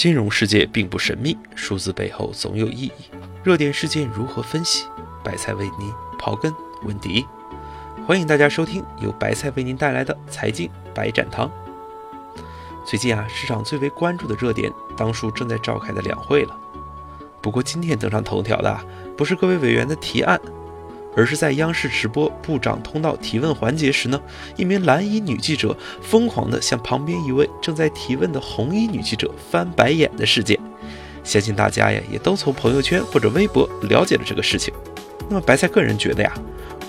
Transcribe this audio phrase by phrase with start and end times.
[0.00, 2.92] 金融世界并不神秘，数字背后总有意义。
[3.44, 4.86] 热点事件如何分析？
[5.22, 6.50] 白菜为您刨根
[6.84, 7.26] 问底。
[8.06, 11.50] 欢迎大家收听由白菜为您带来的财经白展堂。
[12.86, 16.58] 最近啊，市场最为关注的热点，当属正在召开的两会了。
[17.42, 18.80] 不过今天登上头条的
[19.18, 20.40] 不是各位委员的提案。
[21.16, 24.20] 而是在央视直播部长通道提问环节时呢，
[24.56, 30.58] 一名蓝衣女记者疯狂地向旁边一位正在提问的红衣女记者翻白眼的事件，
[31.24, 34.72] 相信大家呀也都从朋友圈或者微博了解了这个事情。
[35.28, 36.32] 那么白菜个人觉得呀，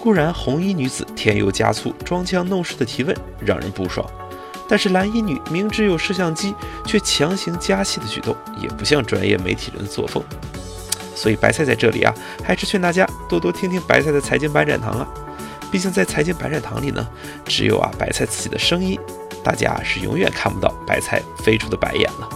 [0.01, 4.03] 固然红衣女子添油加醋、装腔弄势的提问让人不爽，
[4.67, 6.53] 但是蓝衣女明知有摄像机
[6.85, 10.23] 却强行加戏的举动，也不像专业媒体人的作风。
[11.15, 15.07] 所以白菜在这里啊，还是劝大家多多听听白菜的财经白展堂啊。
[15.71, 17.07] 毕竟在财经白展堂里呢，
[17.45, 18.99] 只有啊白菜自己的声音，
[19.43, 22.27] 大家是永远看不到白菜飞出的白眼了。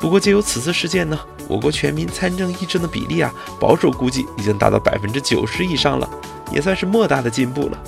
[0.00, 6.08] 不过借由此次事件呢，我国全民参政议政的比例啊，保守估计已经达到百分之九十以上了，
[6.52, 7.78] 也算是莫大的进步了。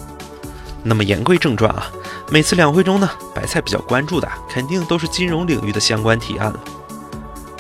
[0.83, 1.91] 那么言归正传啊，
[2.31, 6.61] 每次两会中呢，白菜比较关注的肯定都是金融领域的相关提案了。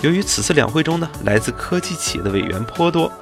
[0.02, 3.12] 由于此次两会中呢，来自科技企业的委员颇多，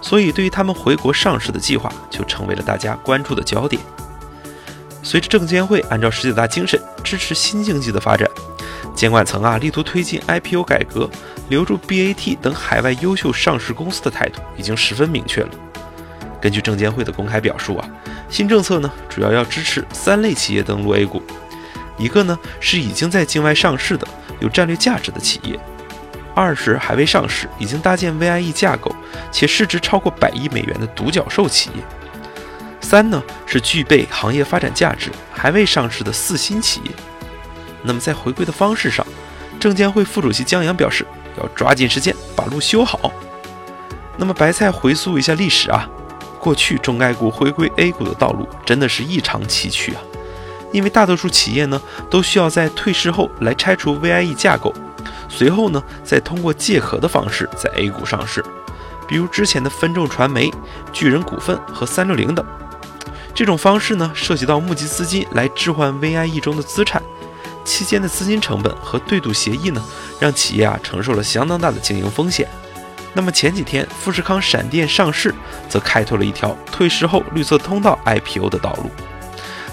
[0.00, 3.82] 所以对于他们回国上市的计划就成为了大家关注的焦点。
[5.02, 8.28] 随着证监会按照十九大精神支持新经济的发展，
[8.94, 11.10] 监管层啊力图推进 IPO 改革，
[11.48, 15.50] 留住 BAT 等海外优秀上市公司的态度已经十分明确了。
[16.40, 17.88] 根据证监会的公开表述啊，
[18.28, 21.20] 新政策呢主要要支持三类企业登陆 A 股，
[21.96, 24.06] 一个呢是已经在境外上市的
[24.38, 25.58] 有战略价值的企业。
[26.38, 28.94] 二是还未上市，已经搭建 VIE 架构
[29.32, 31.82] 且市值超过百亿美元的独角兽企业；
[32.80, 36.90] 三呢是具备行业发展价值还未上市的四新企业。
[37.82, 39.04] 那么在回归的方式上，
[39.58, 41.04] 证监会副主席江阳表示
[41.38, 43.12] 要抓紧时间把路修好。
[44.16, 45.88] 那么白菜回溯一下历史啊，
[46.38, 50.00] 过去中概股回归 A 股的道路真的是异常崎岖啊，
[50.72, 54.72] 因为大多数企业呢都需要在退市后来拆除 VIE 架构。
[55.28, 58.44] 随后呢，再通过借壳的方式在 A 股上市，
[59.06, 60.50] 比如之前的分众传媒、
[60.92, 62.44] 巨人股份和三六零等。
[63.34, 67.02] 这种方式呢，涉及到募集资金来置换 VIE 中的资产，
[67.64, 69.82] 期间的资金成本和对赌协议呢，
[70.18, 72.48] 让企业啊承受了相当大的经营风险。
[73.14, 75.34] 那么前几天富士康闪电上市，
[75.68, 78.90] 则开拓了一条退市后绿色通道 IPO 的道路。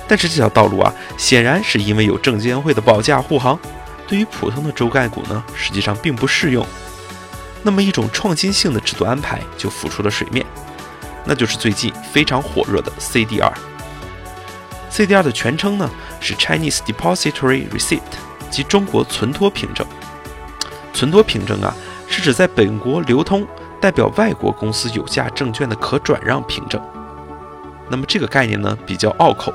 [0.08, 3.60] 但是这条道路啊，显然是因为有证监会的保驾护航。
[4.08, 6.66] 对于普通的周概股呢，实际上并不适用。
[7.64, 10.46] 那么一种创新性的制度安排就浮出了水面，
[11.26, 13.52] 那就是最近非常火热的 CDR。
[14.92, 15.90] CDR 的全称呢
[16.20, 18.02] 是 Chinese Depository Receipt，
[18.52, 19.86] 即中国存托凭证。
[20.94, 21.76] 存托凭证啊，
[22.08, 23.46] 是指在本国流通、
[23.82, 26.82] 代表外国公司有价证券的可转让凭证。
[27.90, 29.54] 那么这个概念呢比较拗口。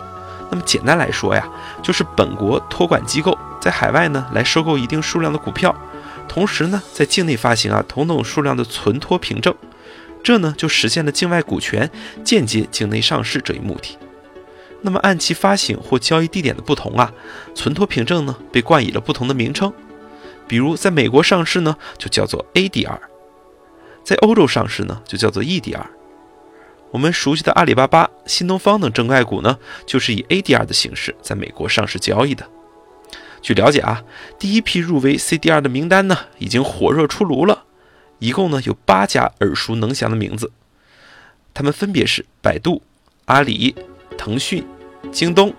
[0.51, 1.49] 那么简单来说呀，
[1.83, 3.39] 就是本国托管机构。
[3.61, 5.75] 在海外呢，来收购一定数量的股票，
[6.27, 9.55] 同时呢，在境内发行啊同等数量的存托凭证，
[10.25, 11.91] 这呢就实现了境外股权
[12.25, 13.99] 间接境内上市这一目的。
[14.81, 17.13] 那么按其发行或交易地点的不同啊，
[17.55, 19.71] 存托凭证呢被冠以了不同的名称。
[20.49, 22.99] 比如在美国上市呢，就叫做 ADR；
[24.03, 25.85] 在欧洲上市呢，就叫做 EDR。
[26.93, 32.47] 我们熟悉的阿里巴巴、新东方等证券股呢，就是以 ADR 的形式在美国上市交易的。
[33.41, 34.03] 据了解啊，
[34.39, 37.65] 第一批入围 CDR 的名单呢，已经火热出炉了。
[38.19, 40.53] 一共呢有八家耳熟能详的名字，
[41.55, 42.83] 他们分别是百度、
[43.25, 43.75] 阿里、
[44.19, 44.67] 腾讯、
[45.11, 45.55] 京东，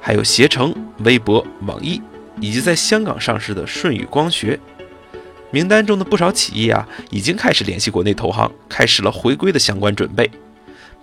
[0.00, 2.00] 还有携程、微博、网易，
[2.40, 4.58] 以及在香港上市的舜宇光学。
[5.50, 10.30] 名单中的不少企业啊，已经开始联系国内投行，开始了回归的相关准备。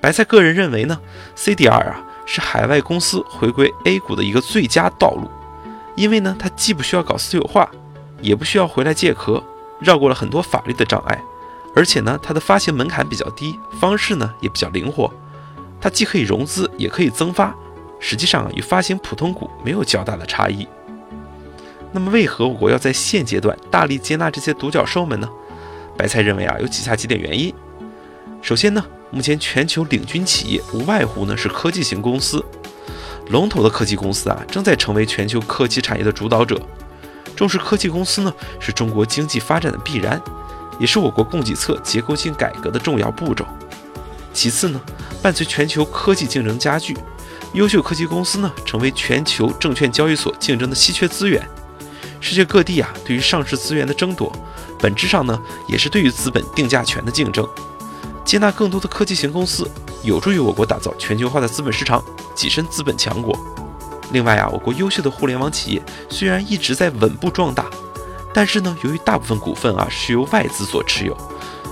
[0.01, 0.99] 白菜个人认为呢
[1.37, 5.29] ，CDR 啊是海外公司回归 A 股的一个最佳道路。
[5.95, 7.69] 因为呢，它既不需要搞私有化，
[8.21, 9.43] 也不需要回来借壳，
[9.79, 11.21] 绕过了很多法律的障碍，
[11.75, 15.13] 而且呢，它的发行门槛比较低，方式呢也比较灵活，
[15.79, 17.53] 它既可以融资，也可以增发，
[17.99, 20.65] 实际上，与发行普通股没有较大的差异。
[21.91, 25.29] 那么，为何我国要在现阶段大力接纳这些独角兽们呢？
[25.97, 27.53] 白菜认为啊，有以下几点原因。
[28.41, 32.43] 首先呢，目前全球领军企业无外乎呢是科技型公司。
[33.29, 36.59] 龙头的科技公司啊，正在成为全球科技产业的主导者。
[37.35, 40.21] 重视科技公司呢，是中国经济发展的必然，
[40.79, 43.45] 也是我国供给侧结构性改革的重要步骤。
[44.33, 44.81] 其次呢，
[45.21, 46.97] 伴随全球科技竞争加剧，
[47.53, 51.45] 优秀科技公司呢，成为全球证券交易所竞争的稀缺资源。
[52.19, 54.31] 世界各地啊，对于上市资源的争夺，
[54.79, 57.47] 本质上呢，也是对于资本定价权的竞争。
[58.23, 59.69] 接纳更多的科技型公司，
[60.03, 62.03] 有助于我国打造全球化的资本市场，
[62.35, 63.37] 跻身资本强国。
[64.11, 67.65] 另外啊，我国优秀的互联网企业虽然一直在稳步壮大，
[68.33, 71.17] 但是呢，由于大部分股份啊是由外资所持有，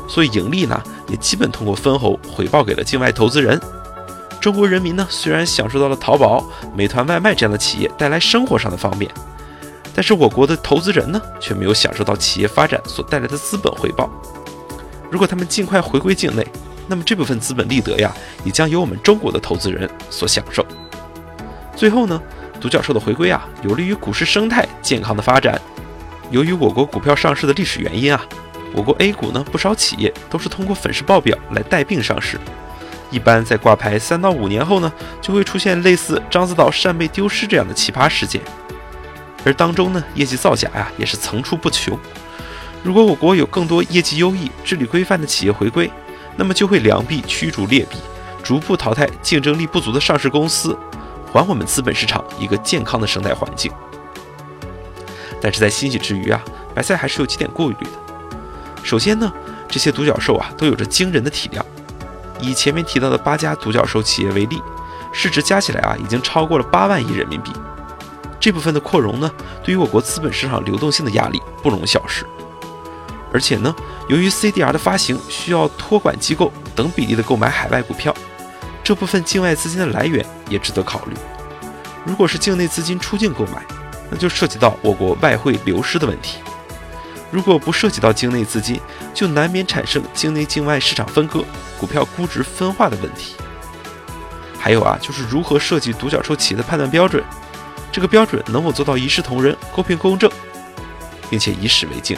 [0.08, 3.60] 所以盈利呢也基本通过分红回报给了境外投资人。
[4.42, 9.12] 中国人民呢虽然享受到了淘宝、美团外卖这样的企业带来生活上的方便。
[9.94, 14.10] 但是我国的投资人呢，却没有享受到企业发展所带来的资本回报。
[15.12, 16.46] 如果他们尽快回归境内，
[16.88, 18.14] 那么这部分资本利得呀，
[18.44, 20.66] 也将由我们中国的投资人所享受。
[21.76, 22.22] 最后呢，
[22.60, 25.60] 独角兽的回归啊，有利于股市生态健康的发展。
[26.30, 28.24] 由于我国股票上市的历史原因啊，
[28.74, 32.40] 我国 A 股呢，不少企业都是通过粉饰报表来带病上市。
[33.10, 38.40] 一般在挂牌三到五年后呢，就会出现类似獐子岛扇贝丢失这样的奇葩事件。
[39.44, 41.98] 而当中呢，业绩造假呀，也是层出不穷。
[42.82, 45.92] 如果我国有更多业绩优异、治理规范的企业回归，
[46.38, 47.98] 那么就会良币驱逐劣币，
[48.42, 50.78] 逐步淘汰竞争力不足的上市公司，
[51.32, 53.72] 还我们资本市场一个健康的生态环境。
[55.42, 56.42] 但是在欣喜之余啊，
[56.74, 57.88] 白菜还是有几点顾虑的。
[58.82, 59.32] 首先呢，
[59.68, 61.66] 这些独角兽啊，都有着惊人的体量。
[62.40, 64.62] 以前面提到的八家独角兽企业为例，
[65.12, 67.52] 市值加起来啊，已经超过了八万亿人民币。
[68.40, 69.30] 这部分的扩容呢，
[69.62, 72.26] 对于我国资本市场流动性的压力不容小视。
[73.32, 73.76] 而且呢，
[74.08, 78.14] 由于 CDR 的发行需要托管机构等比例的购买海外股票，
[78.84, 81.14] 这部分境外资金的来源也值得考虑。
[82.06, 83.64] 如果是境内资金出境购买，
[84.10, 86.40] 那就涉及到我国外汇流失的问题；
[87.30, 88.80] 如果不涉及到境内资金，
[89.14, 91.44] 就难免产生境内境外市场分割、
[91.80, 93.36] 股票估值分化的问题。
[94.58, 97.24] 还有啊，就是如何设计独角兽企业的判断标准。
[97.92, 100.30] 这个标准能否做到一视同仁、公平公正，
[101.30, 102.18] 并且以史为镜？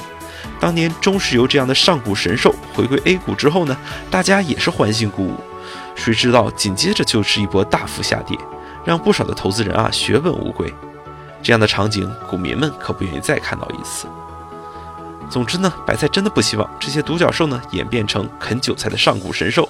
[0.60, 3.76] 当年中石油这样的上古神兽回归 A 股之后呢，
[4.10, 5.36] 大家也是欢欣鼓舞。
[5.96, 8.38] 谁知道紧接着就是一波大幅下跌，
[8.86, 10.74] 让不少的投资人啊血本无归。
[11.44, 14.08] 这样的场景，股民们可不愿意再看到一次。
[15.30, 19.68] 总之呢，白菜真的不希望这些独角兽呢演变成啃韭菜的上古神兽，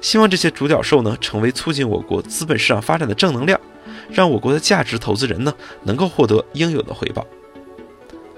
[0.00, 3.60] 希望这些独角兽呢成为促进我国资本市场发展的正能量。
[4.08, 5.52] 让我国的价值投资人呢
[5.82, 7.26] 能够获得应有的回报。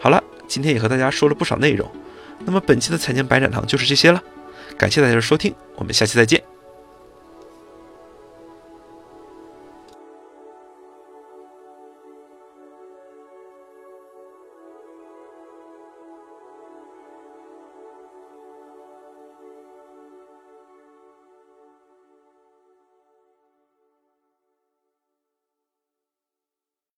[0.00, 1.88] 好了，今天也和大家说了不少内容，
[2.44, 4.22] 那么本期的财经白展堂就是这些了，
[4.76, 6.42] 感谢大家的收听，我们下期再见。